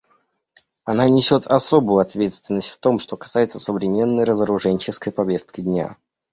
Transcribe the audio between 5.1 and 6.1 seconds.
повестки дня.